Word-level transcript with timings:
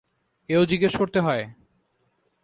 এও 0.49 0.61
জিজ্ঞেস 0.65 0.93
করতে 0.97 1.19
হয়? 1.19 1.43